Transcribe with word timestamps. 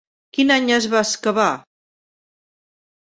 Quin 0.37 0.53
any 0.55 0.71
es 0.77 0.87
va 0.95 1.03
excavar? 1.07 1.47